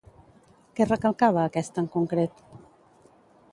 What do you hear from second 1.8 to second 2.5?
en concret?